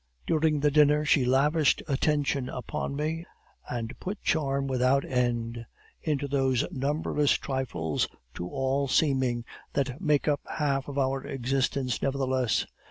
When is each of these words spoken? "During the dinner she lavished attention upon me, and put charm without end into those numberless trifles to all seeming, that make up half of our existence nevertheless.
"During 0.25 0.59
the 0.59 0.71
dinner 0.71 1.05
she 1.05 1.25
lavished 1.25 1.83
attention 1.87 2.49
upon 2.49 2.95
me, 2.95 3.23
and 3.69 3.93
put 3.99 4.19
charm 4.23 4.65
without 4.65 5.05
end 5.05 5.63
into 6.01 6.27
those 6.27 6.65
numberless 6.71 7.33
trifles 7.33 8.07
to 8.33 8.47
all 8.47 8.87
seeming, 8.87 9.45
that 9.73 10.01
make 10.01 10.27
up 10.27 10.41
half 10.49 10.87
of 10.87 10.97
our 10.97 11.23
existence 11.23 12.01
nevertheless. 12.01 12.65